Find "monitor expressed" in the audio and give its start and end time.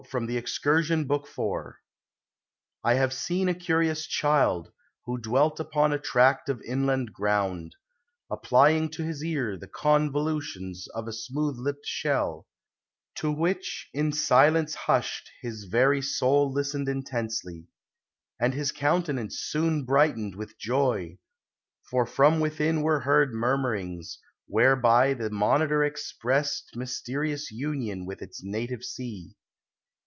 25.29-26.75